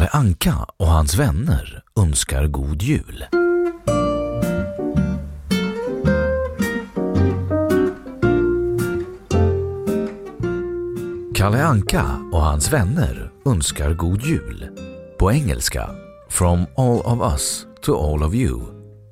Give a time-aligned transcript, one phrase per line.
[0.00, 3.24] Kalle Anka och hans vänner önskar god jul.
[11.34, 14.68] Kalle Anka och hans vänner önskar god jul.
[15.18, 15.90] På engelska
[16.30, 18.60] From All of Us to All of You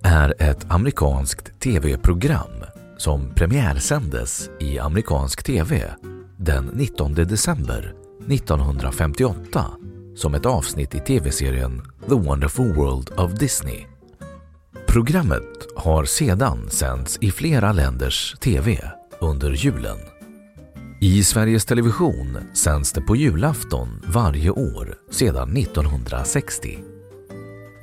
[0.05, 2.65] är ett amerikanskt tv-program
[2.99, 5.83] som premiärsändes i amerikansk tv
[6.37, 7.95] den 19 december
[8.29, 9.65] 1958
[10.19, 13.87] som ett avsnitt i tv-serien The Wonderful World of Disney.
[14.87, 18.91] Programmet har sedan sänts i flera länders tv
[19.21, 19.99] under julen.
[21.01, 26.79] I Sveriges Television sänds det på julafton varje år sedan 1960.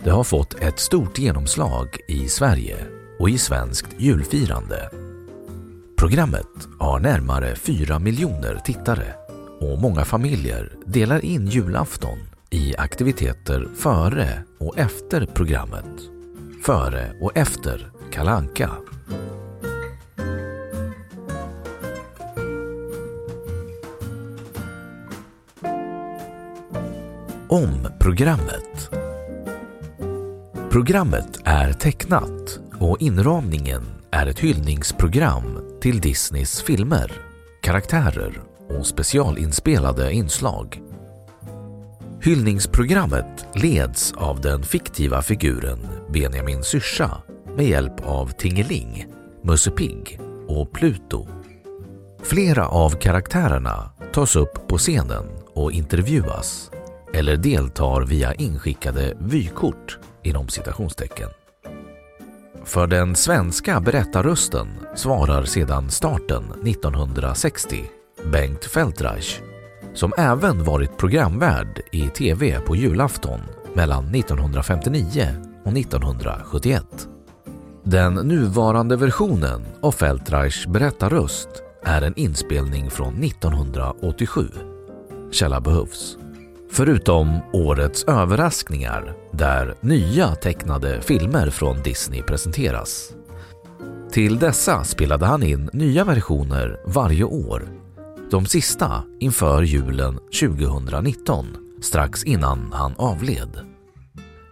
[0.04, 2.78] Det har fått ett stort genomslag i Sverige
[3.20, 4.90] och i svenskt julfirande.
[5.98, 9.25] Programmet har närmare 4 miljoner tittare
[9.72, 12.18] och många familjer delar in julafton
[12.50, 15.86] i aktiviteter före och efter programmet.
[16.64, 18.72] Före och efter Kalle Anka.
[27.48, 28.90] Om programmet.
[30.70, 37.12] Programmet är tecknat och inramningen är ett hyllningsprogram till Disneys filmer,
[37.62, 40.82] karaktärer och specialinspelade inslag.
[42.22, 47.22] Hyllningsprogrammet leds av den fiktiva figuren Benjamin Syrsa
[47.56, 49.06] med hjälp av Tingeling,
[49.44, 51.28] Musse Pigg och Pluto.
[52.24, 56.72] Flera av karaktärerna tas upp på scenen och intervjuas
[57.14, 61.30] eller deltar via inskickade vykort inom citationstecken.
[62.64, 67.84] För den svenska berättarrösten svarar sedan starten 1960
[68.32, 69.42] Bengt Feldreich
[69.94, 73.40] som även varit programvärd i tv på julafton
[73.74, 75.28] mellan 1959
[75.64, 76.84] och 1971.
[77.84, 81.50] Den nuvarande versionen av Feldreichs berättarröst
[81.84, 84.48] är en inspelning från 1987.
[85.32, 86.18] Källa behövs.
[86.72, 93.14] Förutom årets överraskningar där nya tecknade filmer från Disney presenteras.
[94.12, 97.85] Till dessa spelade han in nya versioner varje år.
[98.36, 101.46] De sista inför julen 2019,
[101.82, 103.60] strax innan han avled.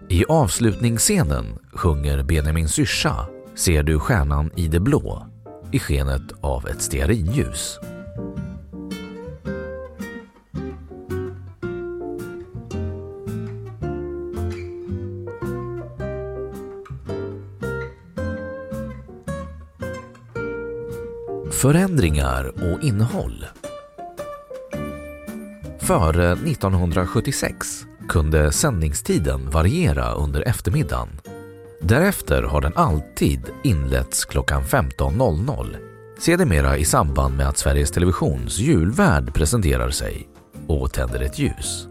[0.10, 3.26] I avslutningsscenen sjunger Benjamin Syrsa
[3.56, 5.28] Ser du stjärnan i det blå
[5.72, 7.80] i skenet av ett stearinljus.
[21.52, 23.46] Förändringar och innehåll
[25.84, 31.08] Före 1976 kunde sändningstiden variera under eftermiddagen.
[31.82, 35.76] Därefter har den alltid inletts klockan 15.00,
[36.20, 40.28] sedermera i samband med att Sveriges Televisions julvärd presenterar sig
[40.68, 41.88] och tänder ett ljus.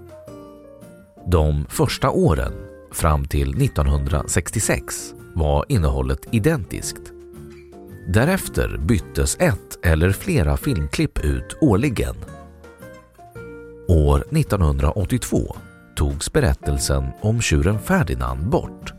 [1.26, 2.52] De första åren,
[2.92, 7.02] fram till 1966, var innehållet identiskt.
[8.08, 12.16] Därefter byttes ett eller flera filmklipp ut årligen.
[13.92, 15.56] År 1982
[15.96, 18.92] togs berättelsen om tjuren Ferdinand bort,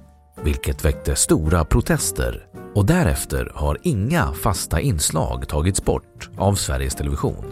[0.44, 7.46] vilket väckte stora protester och därefter har inga fasta inslag tagits bort av Sveriges Television.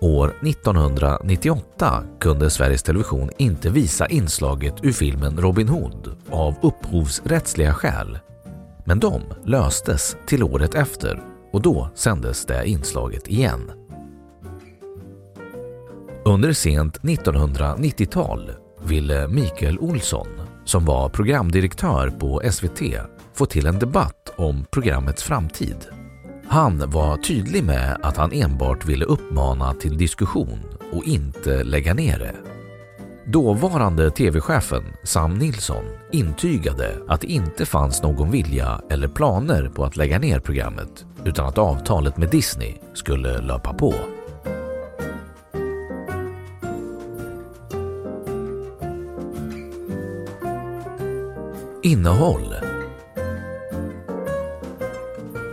[0.00, 8.18] År 1998 kunde Sveriges Television inte visa inslaget ur filmen Robin Hood av upphovsrättsliga skäl.
[8.84, 11.22] Men de löstes till året efter
[11.52, 13.79] och då sändes det inslaget igen.
[16.30, 18.50] Under sent 1990-tal
[18.84, 20.26] ville Mikael Olsson,
[20.64, 22.80] som var programdirektör på SVT,
[23.34, 25.76] få till en debatt om programmets framtid.
[26.48, 30.58] Han var tydlig med att han enbart ville uppmana till diskussion
[30.92, 32.34] och inte lägga ner det.
[33.32, 39.96] Dåvarande tv-chefen Sam Nilsson intygade att det inte fanns någon vilja eller planer på att
[39.96, 43.94] lägga ner programmet utan att avtalet med Disney skulle löpa på.
[51.82, 52.54] Innehåll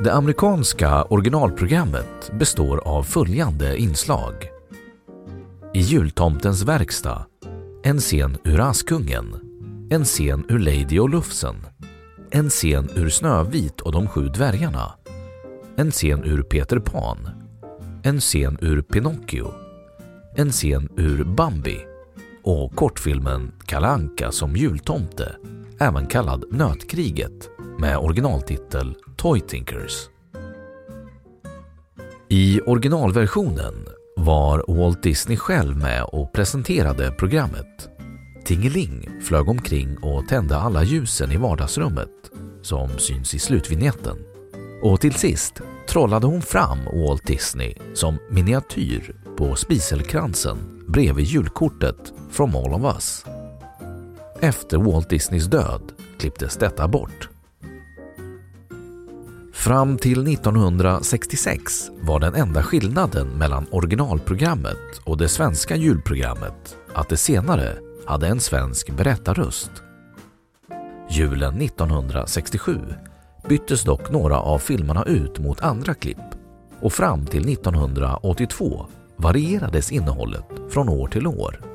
[0.03, 4.33] Det amerikanska originalprogrammet består av följande inslag.
[5.73, 7.25] I jultomtens verkstad,
[7.83, 9.35] en scen ur Askungen,
[9.89, 11.55] en scen ur Lady och Lufsen,
[12.31, 14.93] en scen ur Snövit och de sju dvärgarna,
[15.75, 17.29] en scen ur Peter Pan,
[18.03, 19.51] en scen ur Pinocchio,
[20.35, 21.77] en scen ur Bambi
[22.43, 25.35] och kortfilmen Kalle Anka som jultomte
[25.79, 30.09] även kallad Nötkriget med originaltitel Toy Tinkers.
[32.29, 33.73] I originalversionen
[34.15, 37.89] var Walt Disney själv med och presenterade programmet.
[38.45, 42.31] Tingeling flög omkring och tände alla ljusen i vardagsrummet
[42.61, 44.17] som syns i slutvinjetten.
[44.83, 50.57] Och till sist trollade hon fram Walt Disney som miniatyr på spiselkransen
[50.87, 53.36] bredvid julkortet From All of Us.
[54.39, 55.81] Efter Walt Disneys död
[56.19, 57.29] klipptes detta bort.
[59.53, 67.17] Fram till 1966 var den enda skillnaden mellan originalprogrammet och det svenska julprogrammet att det
[67.17, 69.71] senare hade en svensk berättarröst.
[71.09, 72.79] Julen 1967
[73.49, 76.17] byttes dock några av filmerna ut mot andra klipp
[76.81, 78.85] och fram till 1982
[79.15, 81.66] varierades innehållet från år till år.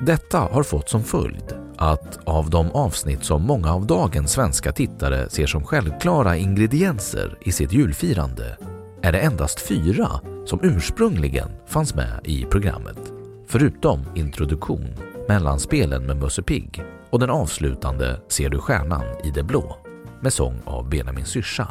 [0.00, 5.30] Detta har fått som följd att av de avsnitt som många av dagens svenska tittare
[5.30, 8.56] ser som självklara ingredienser i sitt julfirande
[9.02, 10.08] är det endast fyra
[10.46, 13.12] som ursprungligen fanns med i programmet.
[13.46, 14.94] Förutom introduktion,
[15.28, 19.76] mellanspelen med Musse Pigg och den avslutande Ser du stjärnan i det blå
[20.20, 21.68] med sång av Benjamin Syrsa.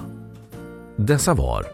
[0.96, 1.66] Dessa var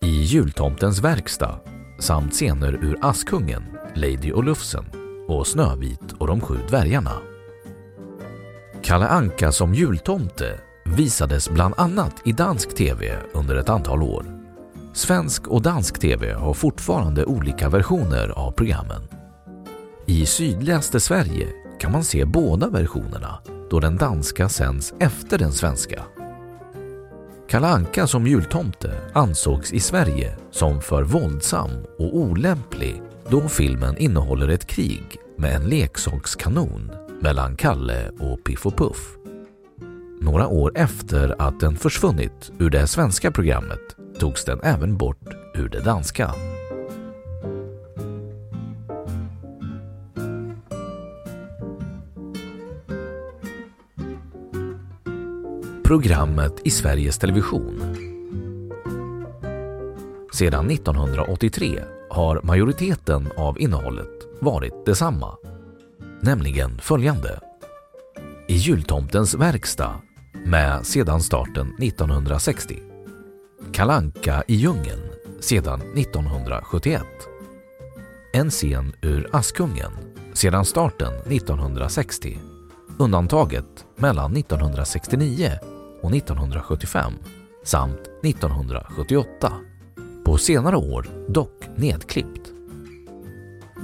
[0.00, 1.58] I jultomtens verkstad
[1.98, 3.62] samt scener ur Askungen,
[3.94, 7.18] Lady och Lufsen och Snövit och de sju dvärgarna.
[8.82, 14.24] Kalle Anka som jultomte visades bland annat i dansk tv under ett antal år.
[14.94, 19.02] Svensk och dansk tv har fortfarande olika versioner av programmen.
[20.06, 21.48] I sydligaste Sverige
[21.78, 23.38] kan man se båda versionerna
[23.70, 26.02] då den danska sänds efter den svenska.
[27.48, 33.02] Kalle Anka som jultomte ansågs i Sverige som för våldsam och olämplig
[33.32, 35.02] då filmen innehåller ett krig
[35.36, 39.16] med en leksakskanon mellan Kalle och Piff och Puff.
[40.20, 45.68] Några år efter att den försvunnit ur det svenska programmet togs den även bort ur
[45.68, 46.34] det danska.
[55.84, 57.80] Programmet i Sveriges Television
[60.32, 65.36] Sedan 1983 har majoriteten av innehållet varit detsamma
[66.22, 67.40] nämligen följande.
[68.48, 70.00] I jultomtens verkstad
[70.44, 72.78] med sedan starten 1960.
[73.72, 77.02] Kalanka i djungeln sedan 1971.
[78.32, 79.92] En scen ur Askungen
[80.32, 82.38] sedan starten 1960.
[82.98, 85.50] Undantaget mellan 1969
[86.02, 87.12] och 1975
[87.64, 89.52] samt 1978.
[90.24, 92.52] På senare år dock nedklippt.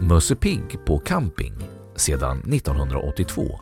[0.00, 1.54] Musse Pigg på camping
[1.97, 3.61] sedan 1982.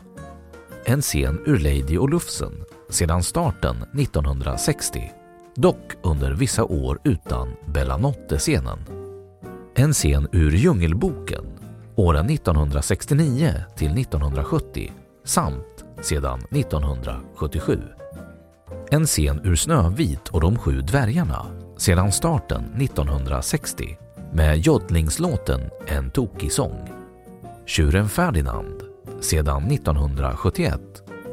[0.85, 5.11] En scen ur Lady och Lufsen sedan starten 1960,
[5.55, 8.79] dock under vissa år utan Bellanotte-scenen.
[9.75, 11.45] En scen ur Djungelboken
[11.95, 14.91] åren 1969 till 1970
[15.23, 17.81] samt sedan 1977.
[18.89, 21.45] En scen ur Snövit och de sju dvärgarna
[21.77, 23.97] sedan starten 1960
[24.33, 26.89] med jodlingslåten En tokig sång.
[27.65, 28.81] Tjuren Ferdinand
[29.21, 30.81] sedan 1971,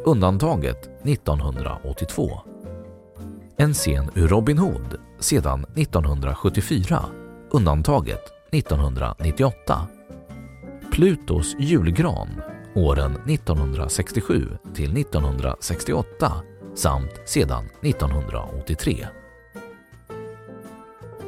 [0.04, 2.40] undantaget 1982.
[3.56, 7.04] En scen ur Robin Hood sedan 1974,
[7.50, 9.86] undantaget 1998.
[10.92, 12.28] Plutos julgran
[12.74, 16.32] åren 1967 till 1968
[16.74, 19.06] samt sedan 1983.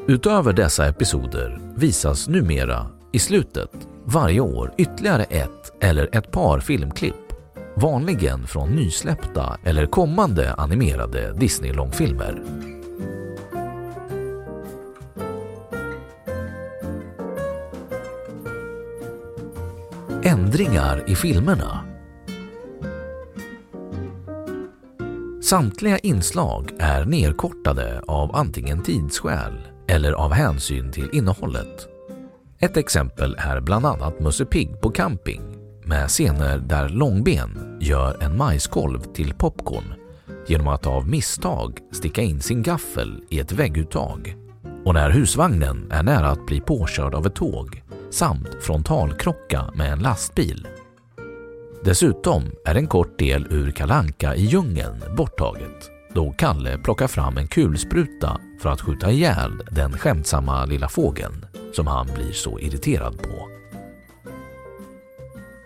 [0.09, 3.71] Utöver dessa episoder visas numera i slutet
[4.05, 7.33] varje år ytterligare ett eller ett par filmklipp,
[7.75, 12.43] vanligen från nysläppta eller kommande animerade Disney-långfilmer.
[20.23, 21.96] Ändringar i filmerna
[25.49, 29.53] Samtliga inslag är nedkortade av antingen tidsskäl
[29.89, 31.89] eller av hänsyn till innehållet.
[32.59, 35.43] Ett exempel är bland annat Musse Pigg på camping
[35.85, 39.95] med scener där Långben gör en majskolv till popcorn
[40.47, 44.37] genom att av misstag sticka in sin gaffel i ett vägguttag
[44.85, 49.99] och när husvagnen är nära att bli påkörd av ett tåg samt frontalkrocka med en
[49.99, 50.67] lastbil.
[51.85, 57.49] Dessutom är en kort del ur Kalanka i djungeln borttaget då Kalle plockar fram en
[57.49, 63.49] kulspruta för att skjuta ihjäl den skämtsamma lilla fågeln som han blir så irriterad på.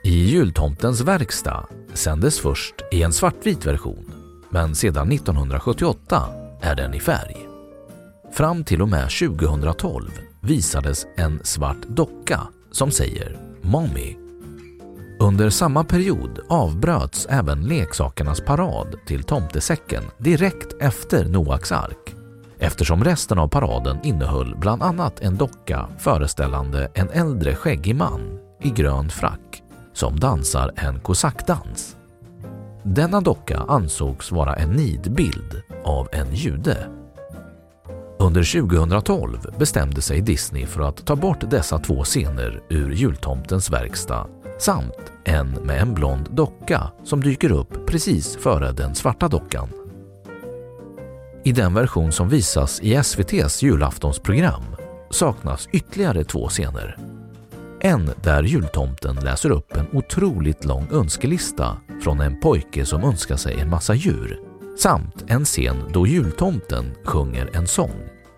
[0.05, 4.13] I jultomtens verkstad sändes först i en svartvit version
[4.51, 6.23] men sedan 1978
[6.61, 7.37] är den i färg.
[8.33, 12.41] Fram till och med 2012 visades en svart docka
[12.73, 14.20] som säger “Mommy”
[15.23, 22.15] Under samma period avbröts även leksakernas parad till tomtesäcken direkt efter Noaks ark
[22.59, 28.71] eftersom resten av paraden innehöll bland annat en docka föreställande en äldre skäggig man i
[28.71, 29.63] grön frack
[29.93, 31.97] som dansar en kosackdans.
[32.83, 36.89] Denna docka ansågs vara en nidbild av en jude.
[38.19, 44.27] Under 2012 bestämde sig Disney för att ta bort dessa två scener ur jultomtens verkstad
[44.61, 49.69] samt en med en blond docka som dyker upp precis före den svarta dockan.
[51.45, 54.63] I den version som visas i SVTs julaftonsprogram
[55.11, 56.97] saknas ytterligare två scener.
[57.81, 63.61] En där jultomten läser upp en otroligt lång önskelista från en pojke som önskar sig
[63.61, 64.41] en massa djur
[64.79, 67.95] samt en scen då jultomten sjunger en sång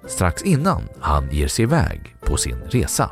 [0.07, 3.11] strax innan han ger sig iväg på sin resa.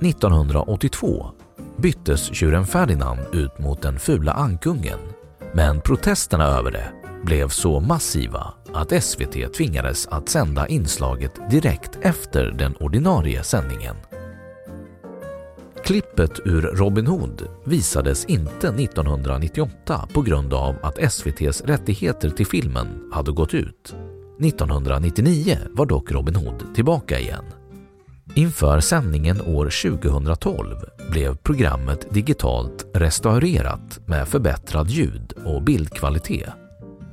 [0.00, 1.30] 1982
[1.76, 4.98] byttes tjuren Ferdinand ut mot den fula ankungen
[5.54, 12.50] men protesterna över det blev så massiva att SVT tvingades att sända inslaget direkt efter
[12.50, 13.96] den ordinarie sändningen.
[15.84, 23.10] Klippet ur Robin Hood visades inte 1998 på grund av att SVTs rättigheter till filmen
[23.12, 23.94] hade gått ut.
[24.40, 27.44] 1999 var dock Robin Hood tillbaka igen.
[28.34, 30.76] Inför sändningen år 2012
[31.10, 36.48] blev programmet digitalt restaurerat med förbättrad ljud och bildkvalitet.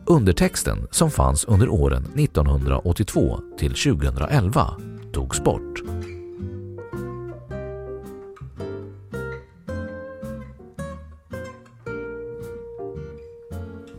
[0.05, 4.67] Undertexten som fanns under åren 1982 till 2011
[5.13, 5.81] togs bort.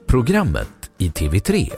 [0.06, 1.70] Programmet i TV3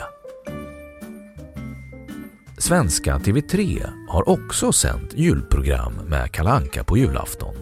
[2.66, 7.54] Svenska TV3 har också sänt julprogram med Kalanka på julafton,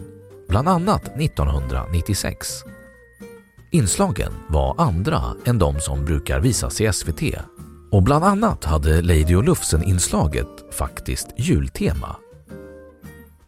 [0.49, 2.47] bland annat 1996.
[3.71, 7.21] Inslagen var andra än de som brukar visas i SVT
[7.91, 12.15] och bland annat hade Lady och Lufsen-inslaget faktiskt jultema.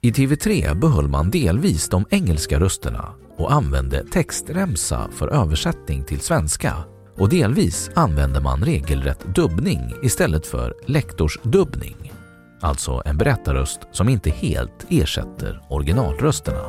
[0.02, 6.74] I TV3 behöll man delvis de engelska rösterna och använde textremsa för översättning till svenska
[7.18, 12.14] och delvis använder man regelrätt dubbning istället för lektorsdubbning,
[12.62, 16.64] alltså en berättarröst som inte helt ersätter originalrösterna.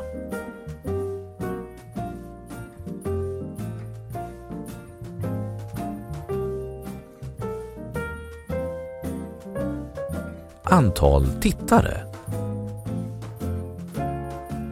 [10.63, 12.09] Antal tittare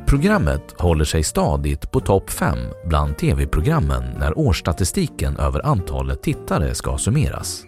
[0.07, 6.99] Programmet håller sig stadigt på topp 5 bland tv-programmen när årsstatistiken över antalet tittare ska
[6.99, 7.65] summeras.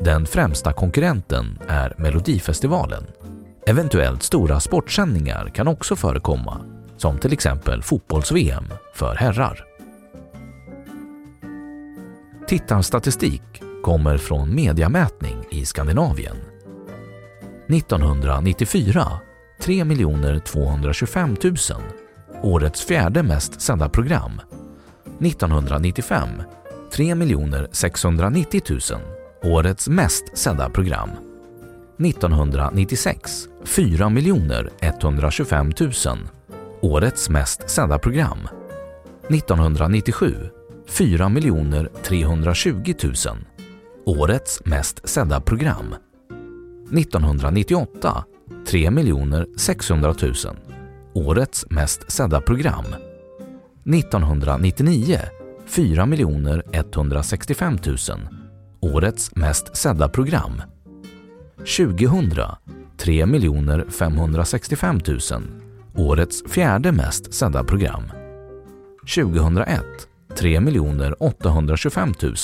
[0.00, 3.06] Den främsta konkurrenten är Melodifestivalen
[3.66, 6.60] Eventuellt stora sportsändningar kan också förekomma,
[6.96, 9.64] som till exempel fotbolls-VM för herrar.
[12.46, 13.42] Tittarstatistik
[13.82, 16.36] kommer från Mediamätning i Skandinavien.
[17.68, 19.20] 1994
[19.62, 19.84] 3
[20.44, 21.56] 225 000,
[22.42, 24.40] årets fjärde mest sedda program.
[25.20, 26.28] 1995
[26.92, 27.14] 3
[27.72, 31.10] 690 000, årets mest sedda program.
[31.98, 34.10] 1996 4
[34.80, 35.92] 125 000,
[36.80, 38.38] årets mest sedda program.
[39.28, 40.34] 1997
[40.86, 41.30] 4
[42.02, 43.14] 320 000,
[44.04, 45.94] årets mest sedda program.
[46.92, 48.24] 1998
[48.72, 48.90] 3
[49.56, 50.34] 600 000,
[51.14, 52.84] årets mest sedda program.
[53.84, 55.18] 1999
[55.66, 56.06] 4
[56.72, 57.96] 165 000,
[58.80, 60.62] årets mest sedda program.
[61.58, 62.56] 2000
[62.96, 63.26] 3
[63.90, 65.18] 565 000,
[65.96, 68.02] årets fjärde mest sedda program.
[69.16, 69.82] 2001
[70.36, 70.60] 3
[71.18, 72.34] 825 000,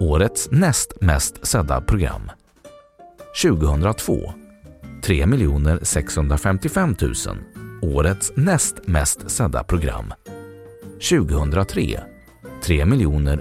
[0.00, 2.30] årets näst mest sedda program.
[3.42, 4.39] 2002
[5.02, 5.26] 3
[5.82, 7.14] 655 000,
[7.82, 10.12] årets näst mest sedda program.
[11.00, 12.00] 2003
[12.62, 12.86] 3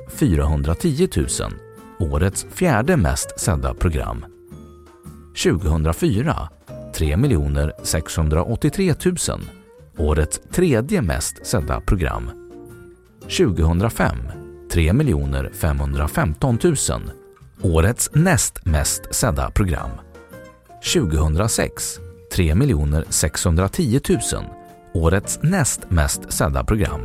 [0.10, 4.26] 410 000, årets fjärde mest sedda program.
[5.44, 6.50] 2004
[6.94, 7.18] 3
[7.84, 9.16] 683 000,
[9.98, 12.30] årets tredje mest sedda program.
[13.22, 14.18] 2005
[14.72, 14.94] 3
[15.54, 16.76] 515 000,
[17.62, 20.09] årets näst mest sedda program.
[20.84, 22.00] 2006
[22.32, 22.56] 3
[23.10, 24.22] 610 000,
[24.94, 27.02] årets näst mest sedda program.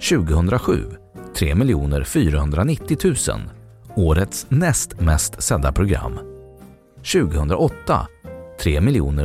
[0.00, 0.96] 2007
[1.34, 1.54] 3
[2.04, 3.40] 490 000,
[3.96, 6.18] årets näst mest sedda program.
[6.96, 8.06] 2008
[8.60, 8.80] 3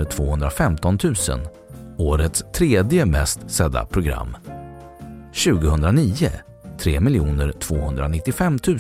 [0.10, 1.16] 215 000,
[1.98, 4.36] årets tredje mest sedda program.
[5.34, 6.30] 2009
[6.80, 7.00] 3
[7.60, 8.80] 295 000,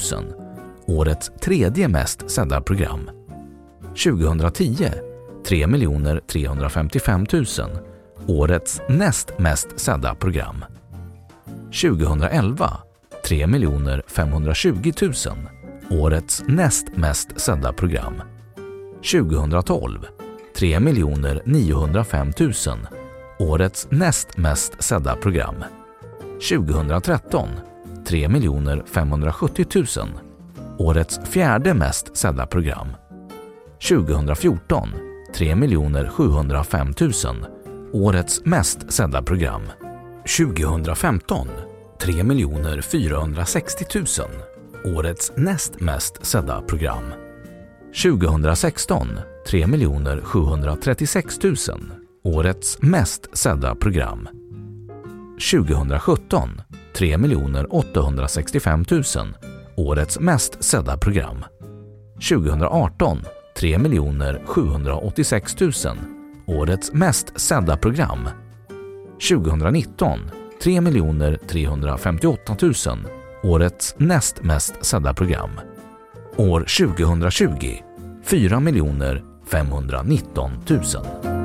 [0.87, 3.14] årets tredje mest sedda program.
[3.95, 4.91] 2010
[5.45, 5.67] 3
[6.27, 7.45] 355 000,
[8.27, 10.65] årets näst mest sedda program.
[11.71, 12.77] 2011
[13.27, 13.47] 3
[14.07, 15.13] 520 000,
[16.01, 18.21] årets näst mest sedda program.
[18.95, 19.99] 2012
[20.55, 20.79] 3
[21.45, 22.53] 905 000,
[23.39, 25.55] årets näst mest sedda program.
[26.49, 27.49] 2013
[28.07, 28.29] 3
[28.85, 29.65] 570
[29.97, 30.07] 000,
[30.77, 32.87] årets fjärde mest sedda program.
[33.79, 34.89] 2014
[35.33, 35.55] 3
[36.17, 37.11] 705 000,
[37.93, 39.61] årets mest sedda program.
[40.37, 41.47] 2015
[41.99, 42.23] 3
[42.81, 47.03] 460 000, årets näst mest sedda program.
[48.03, 49.07] 2016
[49.47, 49.65] 3
[50.23, 51.55] 736 000,
[52.23, 54.27] årets mest sedda program.
[55.51, 56.61] 2017
[56.93, 57.17] 3
[57.69, 59.03] 865 000,
[59.75, 61.43] årets mest sedda program.
[62.29, 63.25] 2018
[63.59, 63.77] 3
[64.45, 65.73] 786 000,
[66.45, 68.29] årets mest sedda program.
[69.29, 70.19] 2019
[70.63, 70.81] 3
[71.47, 72.73] 358 000,
[73.43, 75.51] årets näst mest sedda program.
[76.37, 77.81] År 2020
[78.23, 78.59] 4
[79.45, 81.44] 519 000.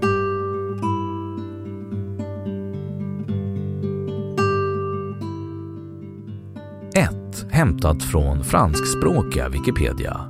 [7.61, 10.21] Hämtat från franskspråkiga Wikipedia.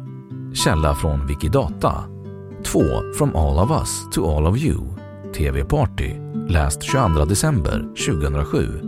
[0.53, 2.03] Källa från Wikidata.
[2.63, 2.79] 2.
[3.17, 4.87] From all of us to all of you.
[5.37, 6.15] TV-party.
[6.49, 8.81] Läst 22 december 2007.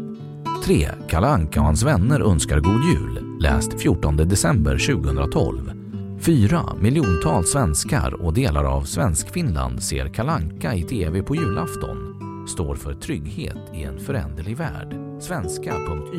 [0.65, 0.89] 3.
[1.09, 3.37] Kalle Anka och hans vänner önskar god jul.
[3.39, 5.71] Läst 14 december 2012.
[6.19, 6.63] 4.
[6.79, 11.97] Miljontals svenskar och delar av Svenskfinland ser Kalanka i TV på julafton.
[12.47, 14.95] Står för trygghet i en föränderlig värld.
[15.19, 16.13] Svenska.yle.fi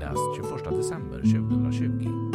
[0.00, 2.29] läst 21 december 2020.